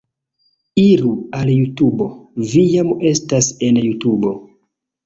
Iru 0.83 1.11
al 1.41 1.51
Jutubo... 1.59 2.09
vi 2.55 2.65
jam 2.73 2.99
estas 3.15 3.53
en 3.71 3.83
Jutubo 3.87 4.35